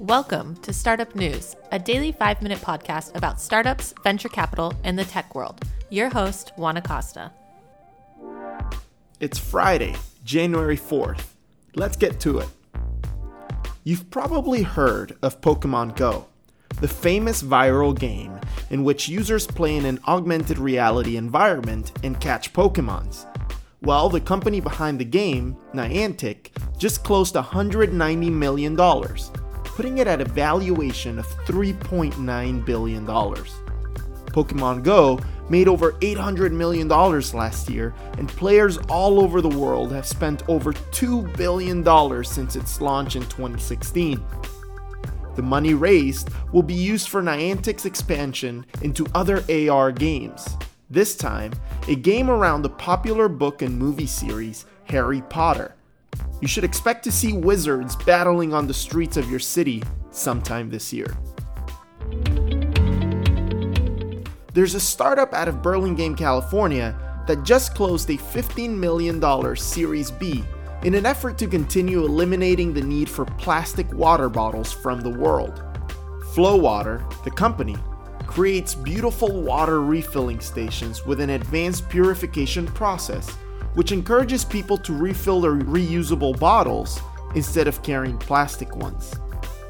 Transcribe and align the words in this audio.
Welcome 0.00 0.54
to 0.58 0.72
Startup 0.72 1.12
News, 1.16 1.56
a 1.72 1.78
daily 1.80 2.12
five 2.12 2.40
minute 2.40 2.60
podcast 2.60 3.16
about 3.16 3.40
startups, 3.40 3.92
venture 4.04 4.28
capital, 4.28 4.72
and 4.84 4.96
the 4.96 5.04
tech 5.04 5.34
world. 5.34 5.60
Your 5.90 6.08
host, 6.08 6.52
Juan 6.54 6.76
Acosta. 6.76 7.32
It's 9.18 9.40
Friday, 9.40 9.96
January 10.24 10.76
4th. 10.76 11.24
Let's 11.74 11.96
get 11.96 12.20
to 12.20 12.38
it. 12.38 12.48
You've 13.82 14.08
probably 14.08 14.62
heard 14.62 15.16
of 15.20 15.40
Pokemon 15.40 15.96
Go, 15.96 16.26
the 16.80 16.86
famous 16.86 17.42
viral 17.42 17.98
game 17.98 18.38
in 18.70 18.84
which 18.84 19.08
users 19.08 19.48
play 19.48 19.76
in 19.76 19.84
an 19.84 19.98
augmented 20.06 20.58
reality 20.58 21.16
environment 21.16 21.90
and 22.04 22.20
catch 22.20 22.52
Pokemons. 22.52 23.26
Well, 23.82 24.08
the 24.08 24.20
company 24.20 24.60
behind 24.60 25.00
the 25.00 25.04
game, 25.04 25.56
Niantic, 25.74 26.50
just 26.78 27.02
closed 27.02 27.34
$190 27.34 28.30
million, 28.30 28.76
putting 29.78 29.98
it 29.98 30.08
at 30.08 30.20
a 30.20 30.24
valuation 30.24 31.20
of 31.20 31.26
$3.9 31.46 32.64
billion. 32.64 33.06
Pokemon 33.06 34.82
Go 34.82 35.20
made 35.48 35.68
over 35.68 35.92
$800 35.92 36.50
million 36.50 36.88
last 36.88 37.70
year, 37.70 37.94
and 38.18 38.28
players 38.28 38.78
all 38.88 39.20
over 39.20 39.40
the 39.40 39.48
world 39.48 39.92
have 39.92 40.04
spent 40.04 40.42
over 40.48 40.72
$2 40.72 41.36
billion 41.36 42.24
since 42.24 42.56
its 42.56 42.80
launch 42.80 43.14
in 43.14 43.22
2016. 43.22 44.20
The 45.36 45.42
money 45.42 45.74
raised 45.74 46.30
will 46.52 46.64
be 46.64 46.74
used 46.74 47.08
for 47.08 47.22
Niantic's 47.22 47.86
expansion 47.86 48.66
into 48.82 49.06
other 49.14 49.44
AR 49.48 49.92
games. 49.92 50.56
This 50.90 51.14
time, 51.14 51.52
a 51.86 51.94
game 51.94 52.30
around 52.30 52.62
the 52.62 52.70
popular 52.70 53.28
book 53.28 53.62
and 53.62 53.78
movie 53.78 54.06
series 54.06 54.66
Harry 54.86 55.22
Potter. 55.22 55.76
You 56.40 56.46
should 56.48 56.64
expect 56.64 57.02
to 57.04 57.12
see 57.12 57.32
wizards 57.32 57.96
battling 57.96 58.54
on 58.54 58.66
the 58.66 58.74
streets 58.74 59.16
of 59.16 59.28
your 59.28 59.40
city 59.40 59.82
sometime 60.10 60.70
this 60.70 60.92
year. 60.92 61.16
There's 64.54 64.74
a 64.74 64.80
startup 64.80 65.34
out 65.34 65.48
of 65.48 65.62
Burlingame, 65.62 66.16
California 66.16 66.96
that 67.26 67.44
just 67.44 67.74
closed 67.74 68.08
a 68.10 68.16
$15 68.16 68.70
million 68.70 69.56
Series 69.56 70.10
B 70.10 70.44
in 70.84 70.94
an 70.94 71.06
effort 71.06 71.38
to 71.38 71.46
continue 71.46 72.04
eliminating 72.04 72.72
the 72.72 72.80
need 72.80 73.08
for 73.08 73.24
plastic 73.24 73.92
water 73.92 74.28
bottles 74.28 74.72
from 74.72 75.00
the 75.00 75.10
world. 75.10 75.62
Flow 76.34 76.56
Water, 76.56 77.04
the 77.24 77.30
company, 77.30 77.76
creates 78.26 78.74
beautiful 78.74 79.42
water 79.42 79.82
refilling 79.82 80.38
stations 80.38 81.04
with 81.04 81.20
an 81.20 81.30
advanced 81.30 81.88
purification 81.88 82.66
process, 82.66 83.36
which 83.78 83.92
encourages 83.92 84.44
people 84.44 84.76
to 84.76 84.92
refill 84.92 85.40
their 85.40 85.52
reusable 85.52 86.36
bottles 86.40 87.00
instead 87.36 87.68
of 87.68 87.80
carrying 87.84 88.18
plastic 88.18 88.74
ones. 88.74 89.14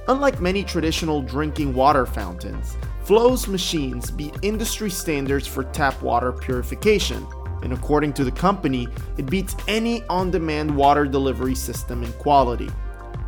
Unlike 0.09 0.41
many 0.41 0.65
traditional 0.65 1.21
drinking 1.21 1.75
water 1.75 2.07
fountains, 2.07 2.79
Flow's 3.03 3.47
machines 3.47 4.11
beat 4.11 4.35
industry 4.41 4.89
standards 4.89 5.47
for 5.47 5.63
tap 5.63 6.01
water 6.01 6.33
purification, 6.33 7.27
and 7.63 7.75
according 7.75 8.15
to 8.15 8.25
the 8.25 8.33
company, 8.33 8.89
it 9.19 9.27
beats 9.27 9.55
any 9.69 10.03
on 10.05 10.31
demand 10.31 10.75
water 10.75 11.05
delivery 11.05 11.55
system 11.55 12.03
in 12.03 12.11
quality. 12.15 12.71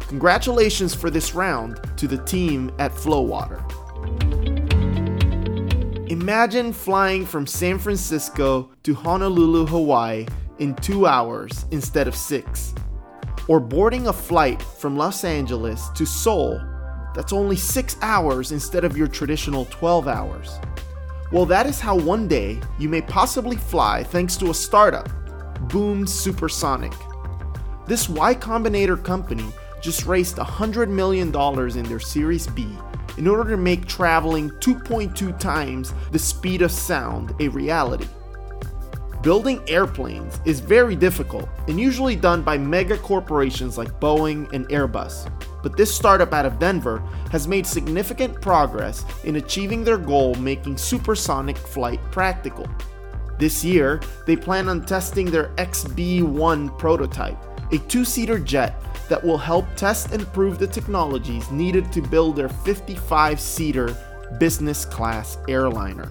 Congratulations 0.09 0.95
for 0.95 1.11
this 1.11 1.35
round 1.35 1.79
to 1.99 2.09
the 2.09 2.25
team 2.25 2.71
at 2.79 2.91
Flow 2.91 3.21
Water. 3.21 3.63
Imagine 6.11 6.73
flying 6.73 7.25
from 7.25 7.47
San 7.47 7.79
Francisco 7.79 8.73
to 8.83 8.95
Honolulu, 8.95 9.65
Hawaii 9.67 10.27
in 10.59 10.75
two 10.75 11.07
hours 11.07 11.67
instead 11.71 12.09
of 12.09 12.17
six. 12.17 12.75
Or 13.47 13.61
boarding 13.61 14.09
a 14.09 14.13
flight 14.13 14.61
from 14.61 14.97
Los 14.97 15.23
Angeles 15.23 15.89
to 15.91 16.05
Seoul 16.05 16.61
that's 17.15 17.33
only 17.33 17.55
six 17.55 17.97
hours 18.03 18.51
instead 18.51 18.83
of 18.83 18.97
your 18.97 19.07
traditional 19.07 19.67
12 19.67 20.09
hours. 20.09 20.59
Well, 21.31 21.47
that 21.47 21.67
is 21.67 21.79
how 21.79 21.97
one 21.97 22.27
day 22.27 22.61
you 22.77 22.89
may 22.89 23.03
possibly 23.03 23.57
fly 23.57 24.03
thanks 24.03 24.37
to 24.39 24.51
a 24.51 24.55
startup, 24.55 25.09
Boom 25.69 26.09
Supersonic. 26.09 26.93
This 27.87 28.09
Y 28.09 28.35
Combinator 28.35 29.01
company 29.01 29.47
just 29.81 30.07
raised 30.07 30.39
$100 30.39 30.89
million 30.89 31.29
in 31.29 31.85
their 31.85 32.01
Series 32.01 32.49
B 32.49 32.67
in 33.21 33.29
order 33.29 33.51
to 33.51 33.57
make 33.59 33.87
traveling 33.87 34.49
2.2 34.61 35.39
times 35.39 35.93
the 36.11 36.19
speed 36.19 36.63
of 36.63 36.73
sound 36.73 37.35
a 37.39 37.49
reality. 37.49 38.07
Building 39.23 39.61
airplanes 39.69 40.41
is 40.47 40.61
very 40.61 40.97
difficult 40.97 41.47
and 41.69 41.79
usually 41.79 42.17
done 42.17 42.41
by 42.41 42.57
mega 42.57 42.97
corporations 42.97 43.77
like 43.77 44.01
Boeing 44.01 44.51
and 44.55 44.67
Airbus. 44.71 45.31
But 45.63 45.77
this 45.77 45.95
startup 45.95 46.33
out 46.33 46.47
of 46.47 46.59
Denver 46.59 47.01
has 47.31 47.47
made 47.47 47.67
significant 47.67 48.41
progress 48.41 49.05
in 49.25 49.37
achieving 49.37 49.85
their 49.85 49.99
goal 49.99 50.35
making 50.37 50.79
supersonic 50.79 51.59
flight 51.59 52.01
practical. 52.11 52.67
This 53.39 53.63
year, 53.63 54.01
they 54.25 54.35
plan 54.35 54.71
on 54.71 54.87
testing 54.87 55.31
their 55.31 55.49
XB 55.57 56.23
1 56.23 56.71
prototype, 56.79 57.37
a 57.71 57.77
two 57.81 58.07
seater 58.07 58.39
jet 58.39 58.83
that 59.11 59.23
will 59.23 59.37
help 59.37 59.67
test 59.77 60.13
and 60.13 60.27
prove 60.33 60.59
the 60.59 60.67
technologies 60.67 61.51
needed 61.51 61.93
to 61.93 62.01
build 62.01 62.37
their 62.37 62.49
55 62.49 63.39
seater 63.39 63.95
business 64.39 64.85
class 64.87 65.37
airliner. 65.49 66.11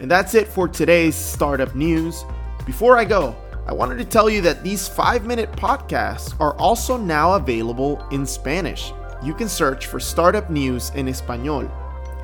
And 0.00 0.10
that's 0.10 0.34
it 0.34 0.48
for 0.48 0.66
today's 0.66 1.14
startup 1.14 1.74
news. 1.74 2.24
Before 2.64 2.96
I 2.96 3.04
go, 3.04 3.36
I 3.66 3.74
wanted 3.74 3.98
to 3.98 4.04
tell 4.06 4.30
you 4.30 4.40
that 4.40 4.64
these 4.64 4.88
five 4.88 5.26
minute 5.26 5.52
podcasts 5.52 6.34
are 6.40 6.54
also 6.54 6.96
now 6.96 7.34
available 7.34 8.02
in 8.10 8.24
Spanish. 8.24 8.92
You 9.22 9.34
can 9.34 9.48
search 9.48 9.86
for 9.86 10.00
Startup 10.00 10.48
News 10.48 10.90
in 10.94 11.06
Espanol. 11.08 11.70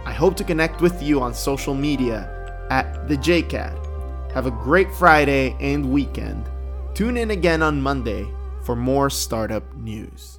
I 0.06 0.12
hope 0.12 0.36
to 0.36 0.44
connect 0.44 0.80
with 0.80 1.02
you 1.02 1.20
on 1.20 1.34
social 1.34 1.74
media 1.74 2.66
at 2.70 3.06
the 3.08 3.18
JCAD. 3.18 4.32
Have 4.32 4.46
a 4.46 4.50
great 4.50 4.90
Friday 4.94 5.54
and 5.60 5.90
weekend. 5.90 6.48
Tune 6.94 7.16
in 7.16 7.32
again 7.32 7.60
on 7.60 7.82
Monday 7.82 8.24
for 8.62 8.76
more 8.76 9.10
startup 9.10 9.74
news. 9.74 10.38